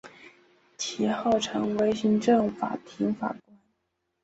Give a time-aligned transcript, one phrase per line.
[0.79, 3.59] 其后成为行政法庭法官。